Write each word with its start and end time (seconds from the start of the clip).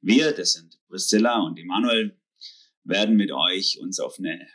Wir, 0.00 0.32
das 0.32 0.52
sind 0.52 0.78
Priscilla 0.88 1.40
und 1.40 1.58
Emanuel, 1.58 2.18
werden 2.84 3.16
mit 3.16 3.32
euch 3.32 3.78
uns 3.80 4.00
auf 4.00 4.18
eine 4.18 4.46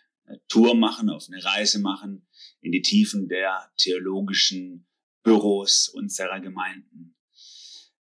Tour 0.47 0.75
machen, 0.75 1.09
auf 1.09 1.27
eine 1.31 1.43
Reise 1.43 1.79
machen 1.79 2.27
in 2.61 2.71
die 2.71 2.81
Tiefen 2.81 3.27
der 3.27 3.71
theologischen 3.77 4.87
Büros 5.23 5.89
unserer 5.89 6.39
Gemeinden. 6.39 7.15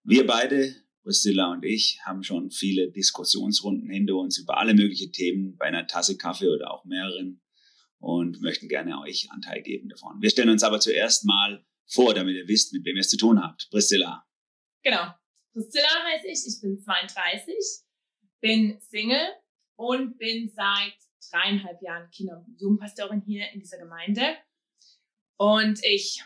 Wir 0.05 0.27
beide, 0.27 0.75
Priscilla 1.03 1.53
und 1.53 1.65
ich, 1.65 2.01
haben 2.05 2.23
schon 2.23 2.51
viele 2.51 2.91
Diskussionsrunden 2.91 3.91
hinter 3.91 4.17
uns 4.17 4.39
über 4.39 4.59
alle 4.59 4.75
möglichen 4.75 5.13
Themen 5.13 5.57
bei 5.57 5.67
einer 5.67 5.87
Tasse 5.87 6.17
Kaffee 6.17 6.49
oder 6.49 6.73
auch 6.73 6.85
mehreren 6.85 7.41
und 7.99 8.41
möchten 8.41 8.69
gerne 8.69 9.01
euch 9.01 9.31
Anteil 9.31 9.63
geben 9.63 9.89
davon. 9.89 10.21
Wir 10.21 10.31
stellen 10.31 10.49
uns 10.49 10.63
aber 10.63 10.81
zuerst 10.81 11.25
mal 11.25 11.65
vor, 11.87 12.15
damit 12.15 12.35
ihr 12.37 12.49
wisst, 12.49 12.73
mit 12.73 12.85
wem 12.85 12.97
ihr 12.97 13.01
es 13.01 13.11
zu 13.11 13.17
tun 13.17 13.43
habt. 13.43 13.69
Priscilla. 13.71 14.27
Genau. 14.83 15.13
Priscilla 15.53 16.05
heiße 16.05 16.29
ich, 16.29 16.47
ich 16.47 16.61
bin 16.61 16.79
32, 16.79 17.55
bin 18.41 18.81
Single 18.81 19.35
und 19.77 20.19
bin 20.19 20.51
seit 20.51 20.95
dreieinhalb 21.31 21.81
Jahren 21.83 22.11
Kinder- 22.11 22.45
und 22.47 22.61
Jugendpastorin 22.61 23.23
hier 23.23 23.51
in 23.53 23.61
dieser 23.61 23.79
Gemeinde. 23.79 24.37
Und 25.37 25.85
ich 25.85 26.23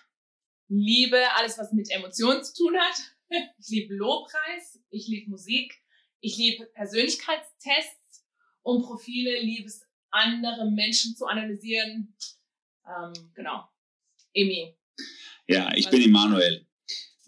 liebe 0.68 1.20
alles, 1.34 1.58
was 1.58 1.72
mit 1.72 1.90
Emotionen 1.90 2.42
zu 2.44 2.54
tun 2.54 2.76
hat. 2.78 2.96
Ich 3.58 3.70
liebe 3.70 3.94
Lobpreis, 3.94 4.78
ich 4.88 5.08
liebe 5.08 5.30
Musik, 5.30 5.74
ich 6.20 6.36
liebe 6.36 6.66
Persönlichkeitstests 6.66 8.24
und 8.62 8.84
Profile, 8.84 9.40
liebe 9.40 9.66
es, 9.66 9.84
andere 10.10 10.70
Menschen 10.70 11.16
zu 11.16 11.26
analysieren. 11.26 12.16
Ähm, 12.86 13.32
genau. 13.34 13.68
Emi. 14.32 14.76
Ja, 15.48 15.74
ich 15.74 15.90
bin 15.90 16.02
Emanuel. 16.02 16.65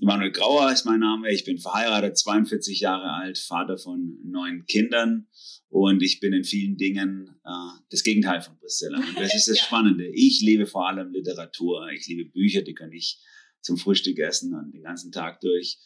Emanuel 0.01 0.31
Grauer 0.31 0.71
ist 0.73 0.85
mein 0.85 1.01
Name. 1.01 1.33
Ich 1.33 1.45
bin 1.45 1.59
verheiratet, 1.59 2.17
42 2.17 2.81
Jahre 2.81 3.11
alt, 3.13 3.39
Vater 3.39 3.79
von 3.79 4.19
neun 4.25 4.65
Kindern 4.67 5.27
und 5.71 6.03
ich 6.03 6.21
bin 6.21 6.33
in 6.33 6.45
vielen 6.45 6.77
Dingen 6.77 7.29
äh, 7.45 7.81
das 7.91 8.05
Gegenteil 8.05 8.41
von 8.41 8.57
Priscilla. 8.59 8.99
Und 8.99 9.19
das 9.19 9.35
ist 9.35 9.49
das 9.49 9.59
Ja. 9.59 9.65
Spannende. 9.65 10.07
Ich 10.15 10.41
liebe 10.41 10.67
vor 10.67 10.89
allem 10.89 11.11
Literatur. 11.13 11.89
Ich 11.91 12.07
liebe 12.07 12.31
Bücher, 12.31 12.63
die 12.63 12.75
kann 12.75 12.93
ich 12.93 13.19
zum 13.61 13.77
Frühstück 13.77 14.19
essen 14.21 14.55
und 14.55 14.73
den 14.73 14.83
ganzen 14.83 15.11
Tag 15.11 15.41
durch. 15.41 15.79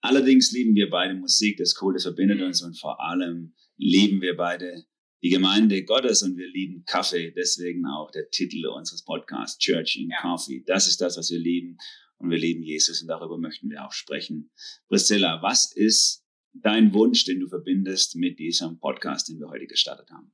Allerdings 0.00 0.52
lieben 0.52 0.74
wir 0.76 0.90
beide 0.90 1.14
Musik, 1.14 1.56
das 1.56 1.70
ist 1.70 1.82
cool, 1.82 1.94
das 1.94 2.02
verbindet 2.04 2.38
Mhm. 2.38 2.44
uns 2.46 2.62
und 2.62 2.78
vor 2.78 3.00
allem 3.02 3.54
lieben 3.76 4.20
wir 4.20 4.36
beide 4.36 4.84
die 5.22 5.30
Gemeinde 5.30 5.82
Gottes 5.84 6.22
und 6.22 6.36
wir 6.36 6.48
lieben 6.48 6.84
Kaffee. 6.84 7.32
Deswegen 7.36 7.84
auch 7.86 8.10
der 8.12 8.28
Titel 8.30 8.66
unseres 8.66 9.02
Podcasts, 9.02 9.58
Church 9.58 9.96
in 9.96 10.10
Ja. 10.10 10.20
Coffee. 10.20 10.62
Das 10.66 10.86
ist 10.86 11.00
das, 11.00 11.16
was 11.16 11.30
wir 11.30 11.38
lieben 11.40 11.78
und 12.18 12.30
wir 12.30 12.38
lieben 12.38 12.62
Jesus 12.62 13.02
und 13.02 13.08
darüber 13.08 13.38
möchten 13.38 13.68
wir 13.70 13.84
auch 13.84 13.92
sprechen. 13.92 14.50
Priscilla, 14.88 15.42
was 15.42 15.74
ist 15.74 16.24
dein 16.52 16.94
Wunsch, 16.94 17.24
den 17.24 17.40
du 17.40 17.48
verbindest 17.48 18.16
mit 18.16 18.38
diesem 18.38 18.78
Podcast, 18.78 19.28
den 19.28 19.38
wir 19.38 19.48
heute 19.48 19.66
gestartet 19.66 20.10
haben? 20.10 20.32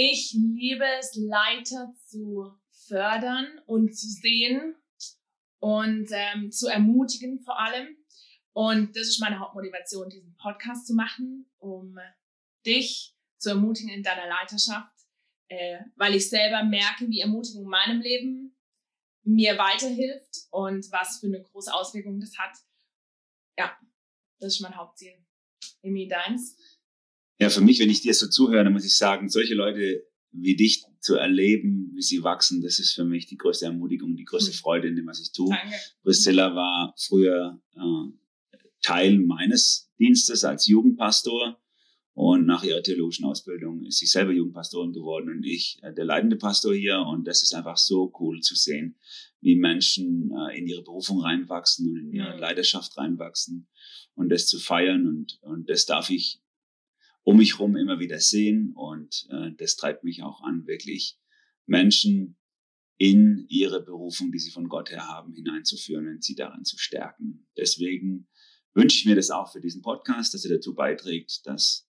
Ich 0.00 0.32
liebe 0.32 0.84
es, 1.00 1.16
Leiter 1.16 1.92
zu 2.06 2.52
fördern 2.86 3.60
und 3.66 3.98
zu 3.98 4.06
sehen 4.06 4.76
und 5.58 6.06
ähm, 6.12 6.52
zu 6.52 6.68
ermutigen 6.68 7.40
vor 7.40 7.58
allem. 7.58 7.96
Und 8.52 8.94
das 8.94 9.08
ist 9.08 9.18
meine 9.18 9.40
Hauptmotivation, 9.40 10.08
diesen 10.08 10.36
Podcast 10.36 10.86
zu 10.86 10.94
machen, 10.94 11.50
um 11.58 11.98
dich 12.64 13.16
zu 13.38 13.48
ermutigen 13.48 13.90
in 13.90 14.04
deiner 14.04 14.28
Leiterschaft, 14.28 14.94
äh, 15.48 15.80
weil 15.96 16.14
ich 16.14 16.28
selber 16.28 16.62
merke, 16.62 17.08
wie 17.08 17.18
Ermutigung 17.18 17.64
in 17.64 17.68
meinem 17.68 18.00
Leben 18.00 18.56
mir 19.28 19.58
weiterhilft 19.58 20.46
und 20.50 20.90
was 20.90 21.20
für 21.20 21.26
eine 21.26 21.42
große 21.42 21.72
Auswirkung 21.72 22.18
das 22.18 22.36
hat. 22.38 22.56
Ja, 23.58 23.76
das 24.40 24.54
ist 24.54 24.60
mein 24.60 24.76
Hauptziel. 24.76 25.12
Emi, 25.82 26.08
deins? 26.08 26.56
Ja, 27.38 27.50
für 27.50 27.60
mich, 27.60 27.78
wenn 27.78 27.90
ich 27.90 28.00
dir 28.00 28.14
so 28.14 28.28
zuhöre, 28.28 28.64
dann 28.64 28.72
muss 28.72 28.84
ich 28.84 28.96
sagen, 28.96 29.28
solche 29.28 29.54
Leute 29.54 30.04
wie 30.30 30.56
dich 30.56 30.84
zu 31.00 31.14
erleben, 31.16 31.90
wie 31.94 32.02
sie 32.02 32.22
wachsen, 32.22 32.62
das 32.62 32.78
ist 32.78 32.92
für 32.92 33.04
mich 33.04 33.26
die 33.26 33.36
größte 33.36 33.66
Ermutigung, 33.66 34.16
die 34.16 34.24
größte 34.24 34.50
Hm. 34.50 34.58
Freude 34.58 34.88
in 34.88 34.96
dem, 34.96 35.06
was 35.06 35.20
ich 35.20 35.32
tue. 35.32 35.48
Danke. 35.48 35.76
Priscilla 36.02 36.54
war 36.54 36.94
früher 36.98 37.60
äh, 37.74 38.56
Teil 38.82 39.18
meines 39.18 39.90
Dienstes 39.98 40.44
als 40.44 40.66
Jugendpastor 40.66 41.60
und 42.18 42.46
nach 42.46 42.64
ihrer 42.64 42.82
theologischen 42.82 43.26
Ausbildung 43.26 43.84
ist 43.84 43.98
sie 43.98 44.06
selber 44.06 44.32
Jugendpastorin 44.32 44.92
geworden 44.92 45.30
und 45.30 45.44
ich 45.44 45.78
äh, 45.82 45.94
der 45.94 46.04
leitende 46.04 46.34
Pastor 46.34 46.74
hier 46.74 46.98
und 46.98 47.28
das 47.28 47.44
ist 47.44 47.54
einfach 47.54 47.76
so 47.76 48.12
cool 48.18 48.40
zu 48.40 48.56
sehen, 48.56 48.96
wie 49.40 49.54
Menschen 49.54 50.32
äh, 50.32 50.58
in 50.58 50.66
ihre 50.66 50.82
Berufung 50.82 51.20
reinwachsen 51.20 51.88
und 51.88 51.96
in 51.96 52.12
ihre 52.12 52.34
Mhm. 52.34 52.40
Leidenschaft 52.40 52.98
reinwachsen 52.98 53.68
und 54.16 54.30
das 54.30 54.48
zu 54.48 54.58
feiern 54.58 55.06
und, 55.06 55.38
und 55.42 55.70
das 55.70 55.86
darf 55.86 56.10
ich 56.10 56.42
um 57.22 57.36
mich 57.36 57.52
herum 57.52 57.76
immer 57.76 58.00
wieder 58.00 58.18
sehen 58.18 58.72
und 58.74 59.28
äh, 59.30 59.52
das 59.56 59.76
treibt 59.76 60.02
mich 60.02 60.24
auch 60.24 60.42
an, 60.42 60.66
wirklich 60.66 61.20
Menschen 61.66 62.36
in 62.96 63.46
ihre 63.48 63.80
Berufung, 63.80 64.32
die 64.32 64.40
sie 64.40 64.50
von 64.50 64.68
Gott 64.68 64.90
her 64.90 65.06
haben, 65.06 65.34
hineinzuführen 65.34 66.08
und 66.08 66.24
sie 66.24 66.34
darin 66.34 66.64
zu 66.64 66.78
stärken. 66.78 67.46
Deswegen 67.56 68.26
wünsche 68.74 68.98
ich 68.98 69.06
mir 69.06 69.14
das 69.14 69.30
auch 69.30 69.52
für 69.52 69.60
diesen 69.60 69.82
Podcast, 69.82 70.34
dass 70.34 70.44
er 70.44 70.56
dazu 70.56 70.74
beiträgt, 70.74 71.46
dass 71.46 71.87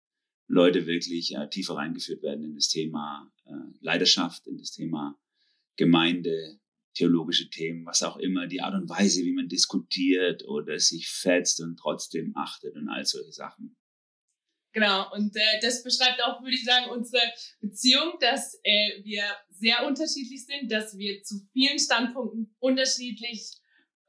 Leute 0.49 0.87
wirklich 0.87 1.35
äh, 1.35 1.47
tiefer 1.47 1.75
reingeführt 1.75 2.23
werden 2.23 2.43
in 2.43 2.55
das 2.55 2.67
Thema 2.67 3.31
äh, 3.45 3.51
Leidenschaft, 3.81 4.47
in 4.47 4.57
das 4.57 4.71
Thema 4.71 5.17
Gemeinde, 5.77 6.59
theologische 6.95 7.49
Themen, 7.49 7.85
was 7.85 8.01
auch 8.03 8.17
immer, 8.17 8.47
die 8.47 8.61
Art 8.61 8.73
und 8.73 8.89
Weise, 8.89 9.23
wie 9.23 9.31
man 9.31 9.47
diskutiert 9.47 10.43
oder 10.45 10.77
sich 10.79 11.07
fetzt 11.07 11.61
und 11.61 11.77
trotzdem 11.77 12.35
achtet 12.35 12.75
und 12.75 12.89
all 12.89 13.05
solche 13.05 13.31
Sachen. 13.31 13.77
Genau, 14.71 15.11
und 15.13 15.35
äh, 15.35 15.59
das 15.61 15.83
beschreibt 15.83 16.21
auch, 16.23 16.41
würde 16.41 16.55
ich 16.55 16.65
sagen, 16.65 16.91
unsere 16.91 17.21
Beziehung, 17.61 18.13
dass 18.19 18.59
äh, 18.63 19.03
wir 19.03 19.23
sehr 19.49 19.85
unterschiedlich 19.87 20.45
sind, 20.45 20.71
dass 20.71 20.97
wir 20.97 21.21
zu 21.23 21.47
vielen 21.53 21.79
Standpunkten 21.79 22.55
unterschiedlich 22.59 23.51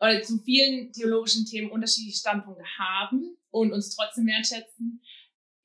oder 0.01 0.23
zu 0.23 0.39
vielen 0.39 0.93
theologischen 0.93 1.45
Themen 1.45 1.71
unterschiedliche 1.71 2.19
Standpunkte 2.19 2.65
haben 2.79 3.37
und 3.51 3.73
uns 3.73 3.95
trotzdem 3.95 4.27
wertschätzen. 4.27 5.03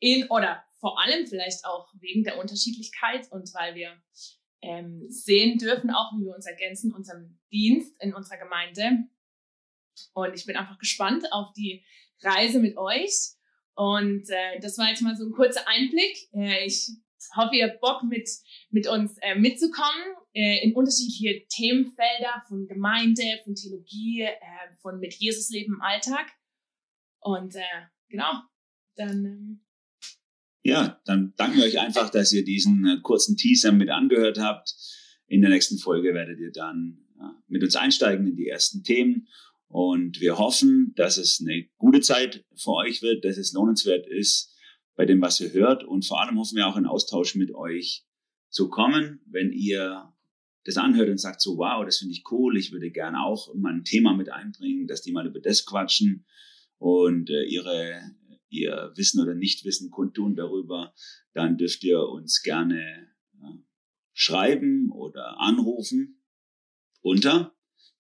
In 0.06 0.28
oder 0.30 0.64
vor 0.80 1.00
allem 1.02 1.26
vielleicht 1.26 1.66
auch 1.66 1.92
wegen 2.00 2.24
der 2.24 2.38
Unterschiedlichkeit 2.38 3.32
und 3.32 3.52
weil 3.56 3.74
wir 3.74 4.00
ähm, 4.62 5.04
sehen 5.10 5.58
dürfen, 5.58 5.90
auch 5.90 6.12
wie 6.14 6.26
wir 6.26 6.36
uns 6.36 6.46
ergänzen, 6.46 6.94
unserem 6.94 7.40
Dienst 7.52 8.00
in 8.00 8.14
unserer 8.14 8.38
Gemeinde. 8.38 9.06
Und 10.14 10.36
ich 10.36 10.46
bin 10.46 10.58
einfach 10.58 10.78
gespannt 10.78 11.26
auf 11.32 11.54
die 11.54 11.84
Reise 12.22 12.60
mit 12.60 12.78
euch. 12.78 13.32
Und 13.74 14.30
äh, 14.30 14.60
das 14.60 14.78
war 14.78 14.90
jetzt 14.90 15.02
mal 15.02 15.16
so 15.16 15.26
ein 15.26 15.32
kurzer 15.32 15.68
Einblick. 15.68 16.16
Äh, 16.34 16.68
ich 16.68 16.88
hoffe, 17.36 17.56
ihr 17.56 17.70
habt 17.70 17.82
Bock 17.82 18.04
mit, 18.04 18.30
mit 18.70 18.88
uns 18.88 19.18
äh, 19.24 19.34
mitzukommen 19.34 20.04
äh, 20.34 20.64
in 20.64 20.76
unterschiedliche 20.76 21.48
Themenfelder 21.48 22.44
von 22.48 22.68
Gemeinde, 22.68 23.24
von 23.44 23.56
Theologie, 23.56 24.22
äh, 24.22 24.38
von 24.84 25.00
mit 25.00 25.16
Jesus 25.16 25.50
leben 25.50 25.74
im 25.74 25.82
Alltag. 25.82 26.32
Und 27.22 27.56
äh, 27.56 27.88
genau, 28.08 28.34
dann 28.96 29.26
ähm, 29.26 29.66
Ja, 30.66 31.00
dann 31.06 31.32
danken 31.38 31.58
wir 31.58 31.66
euch 31.66 31.80
einfach, 31.80 32.10
dass 32.10 32.34
ihr 32.34 32.44
diesen 32.44 32.88
äh, 32.88 32.98
kurzen 33.04 33.38
Teaser 33.38 33.72
mit 33.72 33.92
angehört 33.92 34.40
habt. 34.40 34.74
In 35.28 35.42
der 35.42 35.52
nächsten 35.52 35.78
Folge 35.78 36.16
werdet 36.16 36.40
ihr 36.40 36.52
dann 36.52 37.06
äh, 37.20 37.26
mit 37.48 37.64
uns 37.64 37.76
einsteigen 37.76 38.26
in 38.26 38.36
die 38.36 38.48
ersten 38.48 38.82
Themen. 38.84 39.28
Und 39.68 40.20
wir 40.22 40.40
hoffen, 40.40 40.94
dass 40.96 41.18
es 41.18 41.40
eine 41.40 41.68
gute 41.78 42.02
Zeit 42.02 42.44
für 42.56 42.72
euch 42.72 43.04
wird, 43.04 43.24
dass 43.26 43.38
es 43.38 43.54
lohnenswert 43.54 44.08
ist 44.08 44.56
bei 44.96 45.06
dem, 45.06 45.22
was 45.22 45.40
ihr 45.40 45.54
hört. 45.54 45.84
Und 45.84 46.04
vor 46.04 46.20
allem 46.20 46.40
hoffen 46.40 46.56
wir 46.56 46.66
auch 46.66 46.78
in 46.78 46.88
Austausch 46.88 47.36
mit 47.36 47.54
euch 47.54 48.04
zu 48.50 48.68
kommen, 48.68 49.22
wenn 49.28 49.52
ihr 49.52 50.16
das 50.64 50.78
anhört 50.78 51.10
und 51.10 51.20
sagt 51.20 51.42
so, 51.42 51.60
wow, 51.60 51.86
das 51.86 52.00
finde 52.00 52.14
ich 52.14 52.24
cool, 52.32 52.58
ich 52.58 52.72
würde 52.72 52.90
gerne 52.90 53.24
auch 53.24 53.54
mal 53.54 53.72
ein 53.72 53.84
Thema 53.84 54.16
mit 54.16 54.32
einbringen, 54.32 54.88
dass 54.88 55.04
die 55.04 55.12
mal 55.12 55.28
über 55.28 55.40
das 55.40 55.64
quatschen 55.64 56.26
und 56.80 57.30
äh, 57.30 57.44
ihre 57.44 58.02
ihr 58.60 58.92
Wissen 58.96 59.22
oder 59.22 59.36
Nichtwissen 59.36 59.92
kundtun 59.92 60.36
darüber, 60.36 60.94
dann 61.34 61.58
dürft 61.58 61.84
ihr 61.84 62.02
uns 62.02 62.42
gerne 62.42 63.10
schreiben 64.14 64.92
oder 64.92 65.40
anrufen 65.40 66.24
unter 67.02 67.54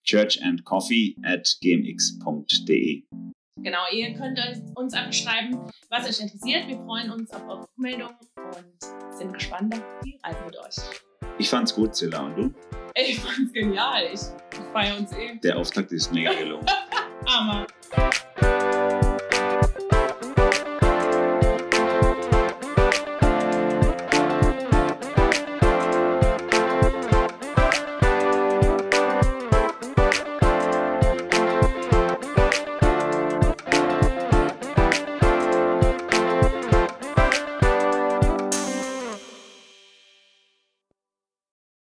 churchandcoffee 0.04 1.16
at 1.24 1.58
gmx.de. 1.62 3.04
genau, 3.62 3.80
ihr 3.92 4.14
könnt 4.14 4.40
uns 4.76 4.94
einfach 4.94 5.14
schreiben, 5.14 5.60
was 5.90 6.08
euch 6.08 6.22
interessiert. 6.22 6.68
Wir 6.68 6.78
freuen 6.78 7.12
uns 7.12 7.32
auf 7.32 7.44
eure 7.48 7.64
Rückmeldungen 7.64 8.16
und 8.36 9.16
sind 9.18 9.34
gespannt 9.34 9.76
auf 9.76 9.84
die 10.06 10.18
Reise 10.24 10.46
mit 10.46 10.58
euch. 10.58 10.76
Ich 11.38 11.50
fand's 11.50 11.76
gut, 11.76 11.96
Zilla. 11.96 12.26
Und 12.26 12.36
du? 12.36 12.54
Ich 12.96 13.20
fand's 13.20 13.52
genial. 13.52 14.10
Ich 14.14 14.22
feiere 14.72 14.98
uns 14.98 15.12
eh. 15.12 15.38
Der 15.44 15.58
Auftakt 15.58 15.92
ist 15.92 16.14
mega 16.14 16.34
gelungen. 16.34 16.66
Hammer. 17.28 17.68